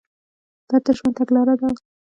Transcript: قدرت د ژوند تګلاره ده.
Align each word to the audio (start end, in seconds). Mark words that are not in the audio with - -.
قدرت 0.69 0.83
د 0.85 0.89
ژوند 0.97 1.15
تګلاره 1.19 1.55
ده. 1.59 1.67